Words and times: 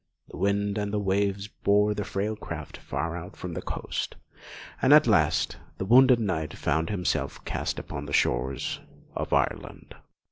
The 0.29 0.37
wind 0.37 0.79
and 0.79 0.95
waves 1.05 1.47
bore 1.47 1.93
the 1.93 2.03
frail 2.03 2.35
craft 2.35 2.75
far 2.77 3.15
out 3.15 3.35
from 3.35 3.53
the 3.53 3.61
coast, 3.61 4.15
and 4.81 4.93
at 4.95 5.05
last 5.05 5.57
the 5.77 5.85
wounded 5.85 6.19
knight 6.19 6.55
found 6.55 6.89
himself 6.89 7.45
cast 7.45 7.77
upon 7.77 8.07
the 8.07 8.11
shores 8.11 8.79
of 9.15 9.31
Ireland. 9.31 9.93